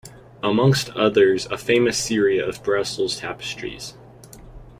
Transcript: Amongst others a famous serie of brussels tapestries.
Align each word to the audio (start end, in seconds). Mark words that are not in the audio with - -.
Amongst 0.41 0.89
others 0.97 1.45
a 1.51 1.59
famous 1.59 1.95
serie 1.95 2.39
of 2.39 2.63
brussels 2.63 3.19
tapestries. 3.19 3.93